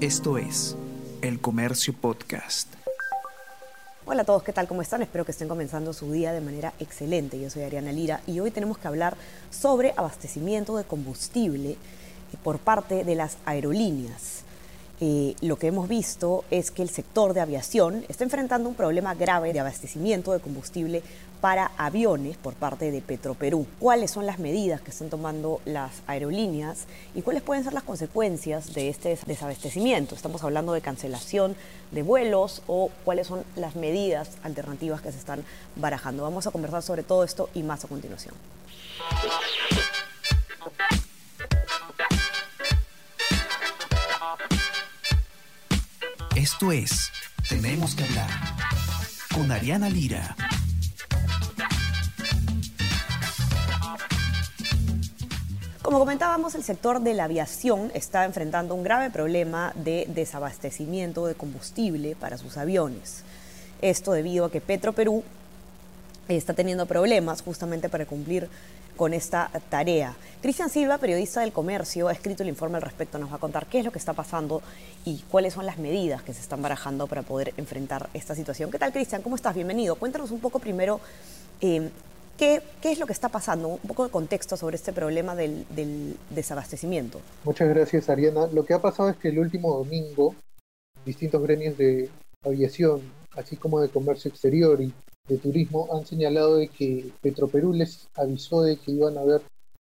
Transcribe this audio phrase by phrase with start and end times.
[0.00, 0.76] Esto es
[1.22, 2.68] El Comercio Podcast.
[4.04, 4.66] Hola a todos, ¿qué tal?
[4.66, 5.02] ¿Cómo están?
[5.02, 7.40] Espero que estén comenzando su día de manera excelente.
[7.40, 9.16] Yo soy Ariana Lira y hoy tenemos que hablar
[9.50, 11.76] sobre abastecimiento de combustible
[12.42, 14.42] por parte de las aerolíneas.
[15.40, 19.52] Lo que hemos visto es que el sector de aviación está enfrentando un problema grave
[19.52, 21.02] de abastecimiento de combustible
[21.42, 23.66] para aviones por parte de Petroperú.
[23.78, 28.72] ¿Cuáles son las medidas que están tomando las aerolíneas y cuáles pueden ser las consecuencias
[28.72, 30.14] de este desabastecimiento?
[30.14, 31.54] Estamos hablando de cancelación
[31.90, 35.44] de vuelos o cuáles son las medidas alternativas que se están
[35.76, 36.22] barajando.
[36.22, 38.34] Vamos a conversar sobre todo esto y más a continuación.
[46.44, 47.10] Esto es
[47.48, 48.28] Tenemos que hablar
[49.34, 50.36] con Ariana Lira.
[55.80, 61.34] Como comentábamos, el sector de la aviación está enfrentando un grave problema de desabastecimiento de
[61.34, 63.22] combustible para sus aviones.
[63.80, 65.24] Esto debido a que Petroperú
[66.28, 68.48] está teniendo problemas justamente para cumplir
[68.96, 70.14] con esta tarea.
[70.40, 73.66] Cristian Silva, periodista del comercio, ha escrito el informe al respecto, nos va a contar
[73.66, 74.62] qué es lo que está pasando
[75.04, 78.70] y cuáles son las medidas que se están barajando para poder enfrentar esta situación.
[78.70, 79.22] ¿Qué tal, Cristian?
[79.22, 79.54] ¿Cómo estás?
[79.54, 79.96] Bienvenido.
[79.96, 81.00] Cuéntanos un poco primero
[81.60, 81.90] eh,
[82.38, 85.66] ¿qué, qué, es lo que está pasando, un poco de contexto sobre este problema del,
[85.70, 87.20] del desabastecimiento.
[87.42, 88.46] Muchas gracias, Ariana.
[88.46, 90.34] Lo que ha pasado es que el último domingo
[91.04, 92.08] distintos gremios de
[92.42, 93.02] aviación,
[93.32, 94.92] así como de comercio exterior y
[95.26, 99.42] de turismo han señalado de que Petroperú les avisó de que iban a haber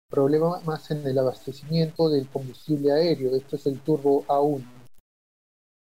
[0.08, 4.64] problemas más en el abastecimiento del combustible aéreo, esto es el Turbo A1,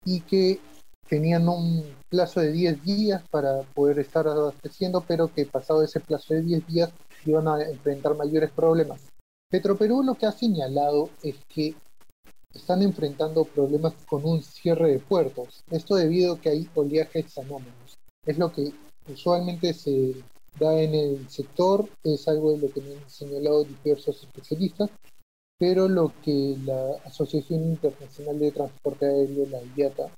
[0.06, 0.58] y que
[1.06, 6.32] tenían un plazo de 10 días para poder estar abasteciendo, pero que pasado ese plazo
[6.32, 6.90] de 10 días
[7.26, 9.02] iban a enfrentar mayores problemas.
[9.50, 11.74] Petroperú lo que ha señalado es que
[12.54, 17.98] están enfrentando problemas con un cierre de puertos, esto debido a que hay oleajes anómalos.
[18.24, 18.72] Es lo que
[19.08, 20.14] usualmente se
[20.58, 24.90] da en el sector, es algo de lo que han señalado diversos especialistas,
[25.58, 30.10] pero lo que la Asociación Internacional de Transporte Aéreo, la IATA,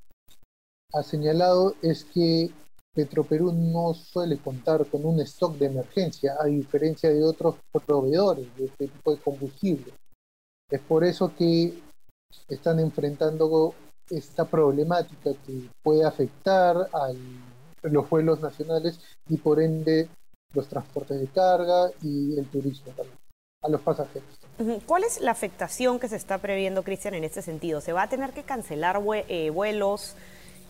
[0.93, 2.49] ha señalado es que
[2.93, 7.55] Petroperú no suele contar con un stock de emergencia, a diferencia de otros
[7.85, 9.93] proveedores de este tipo de combustible.
[10.69, 11.73] Es por eso que
[12.47, 13.73] están enfrentando
[14.09, 17.17] esta problemática que puede afectar al
[17.83, 20.09] los vuelos nacionales y por ende
[20.53, 23.17] los transportes de carga y el turismo también,
[23.61, 24.27] a los pasajeros.
[24.85, 27.81] ¿Cuál es la afectación que se está previendo, Cristian, en este sentido?
[27.81, 30.15] ¿Se va a tener que cancelar eh, vuelos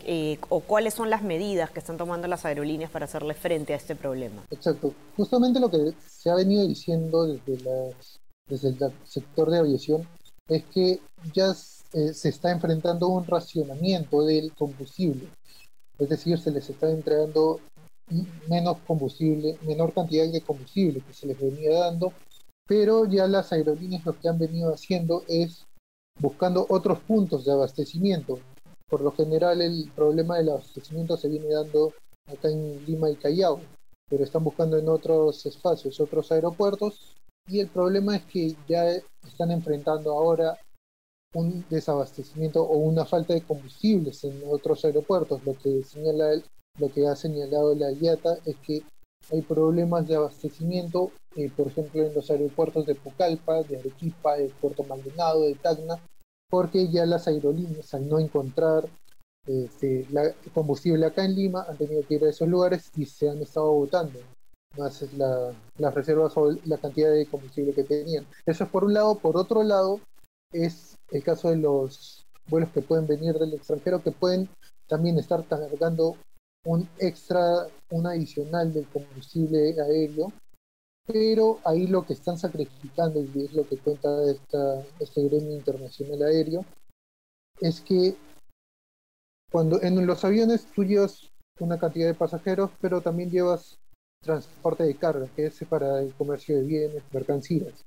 [0.05, 3.77] eh, o cuáles son las medidas que están tomando las aerolíneas para hacerle frente a
[3.77, 4.43] este problema?
[4.51, 4.93] Exacto.
[5.17, 10.07] Justamente lo que se ha venido diciendo desde, las, desde el sector de aviación
[10.47, 10.99] es que
[11.33, 11.51] ya
[11.93, 15.27] eh, se está enfrentando un racionamiento del combustible
[15.99, 17.59] es decir, se les está entregando
[18.47, 22.13] menos combustible, menor cantidad de combustible que se les venía dando,
[22.67, 25.65] pero ya las aerolíneas lo que han venido haciendo es
[26.19, 28.39] buscando otros puntos de abastecimiento.
[28.87, 31.93] Por lo general el problema del abastecimiento se viene dando
[32.25, 33.59] acá en Lima y Callao,
[34.09, 37.15] pero están buscando en otros espacios, otros aeropuertos,
[37.47, 38.85] y el problema es que ya
[39.27, 40.57] están enfrentando ahora
[41.33, 45.43] un desabastecimiento o una falta de combustibles en otros aeropuertos.
[45.45, 46.41] Lo que señala
[46.79, 48.83] lo que ha señalado la IATA es que
[49.31, 54.49] hay problemas de abastecimiento, eh, por ejemplo, en los aeropuertos de Pucallpa, de Arequipa, de
[54.61, 55.99] Puerto Maldonado, de Tacna,
[56.49, 58.87] porque ya las aerolíneas al no encontrar
[59.45, 60.07] este,
[60.53, 63.71] combustible acá en Lima han tenido que ir a esos lugares y se han estado
[63.71, 64.19] botando
[64.77, 68.25] más la, las reservas o la cantidad de combustible que tenían.
[68.45, 69.15] Eso es por un lado.
[69.15, 69.99] Por otro lado,
[70.51, 74.49] es el caso de los vuelos que pueden venir del extranjero, que pueden
[74.87, 76.17] también estar cargando
[76.65, 80.31] un extra, un adicional del combustible aéreo,
[81.05, 86.23] pero ahí lo que están sacrificando, y es lo que cuenta esta, este gremio internacional
[86.23, 86.65] aéreo,
[87.61, 88.15] es que
[89.51, 91.29] cuando en los aviones tú llevas
[91.59, 93.79] una cantidad de pasajeros, pero también llevas
[94.21, 97.85] transporte de carga, que es para el comercio de bienes, mercancías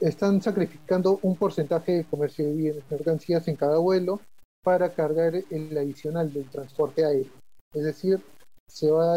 [0.00, 4.20] están sacrificando un porcentaje de comercio de bienes mercancías en cada vuelo
[4.62, 7.32] para cargar el adicional del transporte aéreo.
[7.72, 8.20] Es decir,
[8.68, 9.16] se va,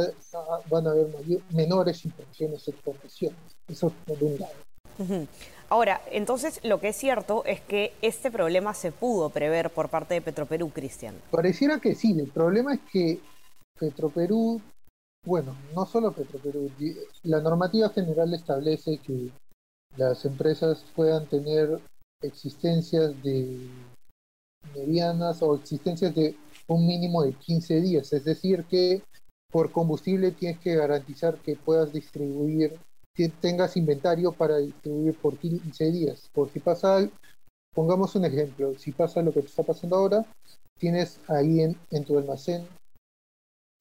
[0.70, 1.08] van a haber
[1.52, 3.40] menores importaciones y exportaciones.
[3.68, 5.28] Eso es por un lado.
[5.70, 10.14] Ahora, entonces lo que es cierto es que este problema se pudo prever por parte
[10.14, 11.16] de Petroperú, Cristian.
[11.32, 13.20] Pareciera que sí, el problema es que
[13.80, 14.62] Petroperú,
[15.26, 16.70] bueno, no solo Petroperú,
[17.24, 19.32] la normativa general establece que
[19.98, 21.80] las empresas puedan tener
[22.22, 23.70] existencias de
[24.76, 26.36] medianas o existencias de
[26.68, 28.14] un mínimo de 15 días.
[28.14, 29.02] Es decir, que
[29.52, 32.80] por combustible tienes que garantizar que puedas distribuir,
[33.14, 36.30] que tengas inventario para distribuir por 15 días.
[36.34, 37.08] Por si pasa,
[37.74, 40.26] pongamos un ejemplo, si pasa lo que te está pasando ahora,
[40.80, 42.66] tienes ahí en, en tu almacén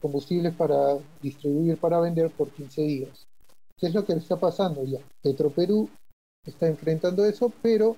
[0.00, 3.26] combustibles para distribuir, para vender por 15 días.
[3.78, 4.98] ¿Qué es lo que está pasando ya?
[5.22, 5.88] Petroperú
[6.46, 7.96] está enfrentando eso, pero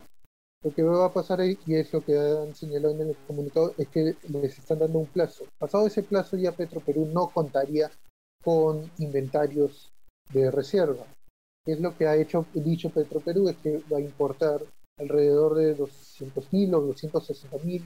[0.63, 3.75] lo que va a pasar ahí, y es lo que han señalado en el comunicado,
[3.77, 5.45] es que les están dando un plazo.
[5.59, 7.91] Pasado ese plazo ya Petroperú no contaría
[8.43, 9.93] con inventarios
[10.33, 11.07] de reserva.
[11.65, 13.49] ¿Qué es lo que ha hecho dicho Petroperú?
[13.49, 14.61] Es que va a importar
[14.99, 17.83] alrededor de 200.000 o 260.000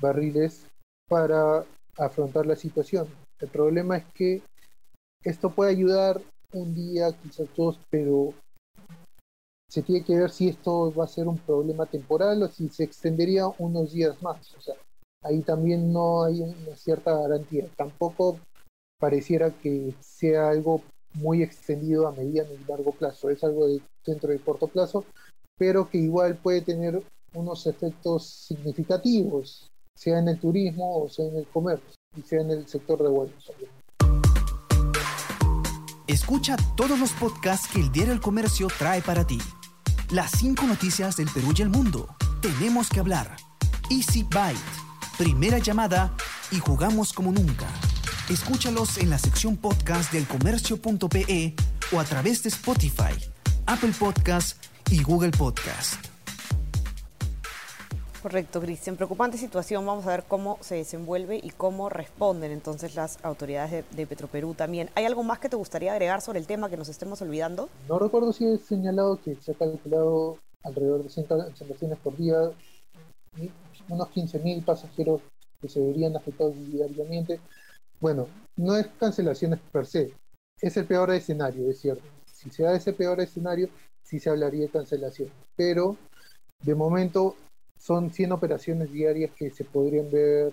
[0.00, 0.66] barriles
[1.08, 1.64] para
[1.96, 3.08] afrontar la situación.
[3.38, 4.42] El problema es que
[5.22, 6.20] esto puede ayudar
[6.52, 8.32] un día, quizás dos, pero
[9.70, 12.82] se tiene que ver si esto va a ser un problema temporal o si se
[12.82, 14.52] extendería unos días más.
[14.56, 14.74] O sea,
[15.22, 17.68] ahí también no hay una cierta garantía.
[17.76, 18.40] Tampoco
[18.98, 20.82] pareciera que sea algo
[21.14, 23.30] muy extendido a mediano y largo plazo.
[23.30, 25.04] Es algo de dentro de corto plazo,
[25.56, 27.00] pero que igual puede tener
[27.34, 32.50] unos efectos significativos, sea en el turismo o sea en el comercio y sea en
[32.50, 33.52] el sector de vuelos.
[36.08, 39.38] Escucha todos los podcasts que el Diario El Comercio trae para ti.
[40.10, 42.16] Las cinco noticias del Perú y el mundo.
[42.42, 43.36] Tenemos que hablar.
[43.90, 44.58] Easy Byte.
[45.16, 46.12] Primera llamada
[46.50, 47.68] y jugamos como nunca.
[48.28, 51.54] Escúchalos en la sección podcast del comercio.pe
[51.92, 53.14] o a través de Spotify,
[53.66, 56.09] Apple Podcast y Google Podcast.
[58.22, 58.96] Correcto, Cristian.
[58.96, 59.86] Preocupante situación.
[59.86, 64.90] Vamos a ver cómo se desenvuelve y cómo responden entonces las autoridades de, Petroperú también.
[64.94, 67.70] ¿Hay algo más que te gustaría agregar sobre el tema que nos estemos olvidando?
[67.88, 72.50] No recuerdo si he señalado que se ha calculado alrededor de 100 cancelaciones por día,
[73.88, 75.22] unos 15.000 pasajeros
[75.58, 77.40] que se verían afectados diariamente.
[78.00, 78.26] Bueno,
[78.56, 80.12] no es cancelaciones per se,
[80.60, 82.04] es el peor escenario, es cierto.
[82.26, 83.70] Si se da ese peor escenario,
[84.02, 85.30] sí se hablaría de cancelación.
[85.56, 85.96] Pero
[86.62, 87.34] de momento
[87.80, 90.52] son 100 operaciones diarias que se podrían ver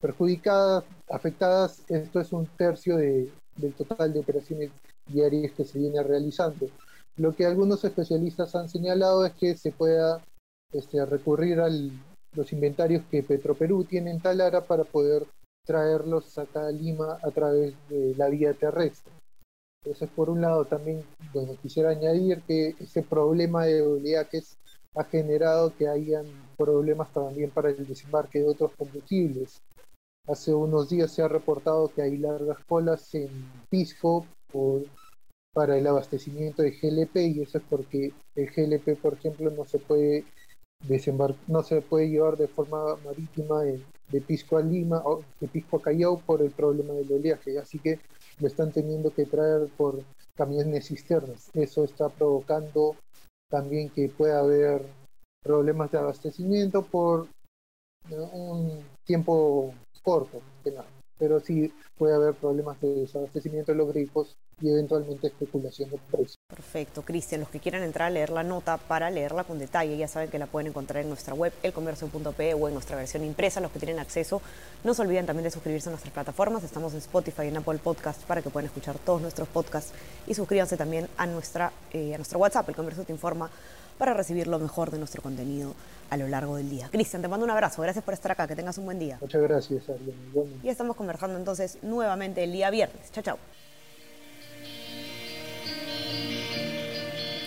[0.00, 1.82] perjudicadas, afectadas.
[1.88, 4.70] Esto es un tercio de, del total de operaciones
[5.06, 6.68] diarias que se viene realizando.
[7.16, 10.22] Lo que algunos especialistas han señalado es que se pueda
[10.72, 11.68] este, recurrir a
[12.34, 15.26] los inventarios que Petroperú tiene en Talara para poder
[15.66, 19.12] traerlos acá a Lima a través de la vía terrestre.
[19.82, 21.02] Entonces, por un lado, también
[21.32, 24.56] bueno, quisiera añadir que ese problema de oleajes
[24.94, 26.26] ha generado que hayan
[26.56, 29.62] problemas también para el desembarque de otros combustibles.
[30.26, 33.30] Hace unos días se ha reportado que hay largas colas en
[33.70, 34.26] Pisco
[35.52, 39.78] para el abastecimiento de GLP y eso es porque el GLP, por ejemplo, no se
[39.78, 40.24] puede
[40.86, 45.78] desembarcar, no se puede llevar de forma marítima de Pisco a Lima o de Pisco
[45.78, 47.98] a Callao por el problema del oleaje, así que
[48.38, 50.00] lo están teniendo que traer por
[50.36, 51.50] camiones cisternas.
[51.54, 52.96] Eso está provocando
[53.48, 54.82] también que pueda haber
[55.42, 57.28] problemas de abastecimiento por
[58.10, 60.40] un tiempo corto,
[61.18, 66.37] pero sí puede haber problemas de desabastecimiento de los grifos y eventualmente especulación de precios.
[66.48, 67.42] Perfecto, Cristian.
[67.42, 70.38] Los que quieran entrar a leer la nota para leerla con detalle, ya saben que
[70.38, 73.60] la pueden encontrar en nuestra web, elcomercio.pe o en nuestra versión impresa.
[73.60, 74.40] Los que tienen acceso,
[74.82, 76.64] no se olviden también de suscribirse a nuestras plataformas.
[76.64, 79.92] Estamos en Spotify y en Apple Podcast para que puedan escuchar todos nuestros podcasts
[80.26, 83.50] y suscríbanse también a, nuestra, eh, a nuestro WhatsApp, El Comercio Te Informa,
[83.98, 85.74] para recibir lo mejor de nuestro contenido
[86.08, 86.88] a lo largo del día.
[86.90, 87.82] Cristian, te mando un abrazo.
[87.82, 88.48] Gracias por estar acá.
[88.48, 89.18] Que tengas un buen día.
[89.20, 90.14] Muchas gracias, Ariel.
[90.62, 93.12] Y estamos conversando entonces nuevamente el día viernes.
[93.12, 93.38] Chao, chao.